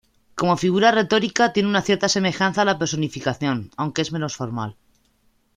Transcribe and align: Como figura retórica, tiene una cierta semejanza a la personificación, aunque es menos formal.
Como 0.39 0.57
figura 0.63 0.89
retórica, 0.99 1.53
tiene 1.53 1.69
una 1.69 1.83
cierta 1.83 2.09
semejanza 2.09 2.63
a 2.63 2.65
la 2.65 2.79
personificación, 2.79 3.69
aunque 3.77 4.01
es 4.01 4.11
menos 4.11 4.35
formal. 4.35 4.75